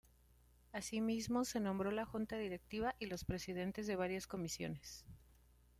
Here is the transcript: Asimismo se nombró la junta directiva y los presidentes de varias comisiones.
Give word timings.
Asimismo 0.71 1.45
se 1.45 1.59
nombró 1.59 1.91
la 1.91 2.05
junta 2.07 2.35
directiva 2.35 2.95
y 2.97 3.05
los 3.05 3.23
presidentes 3.23 3.85
de 3.85 3.95
varias 3.95 4.25
comisiones. 4.25 5.05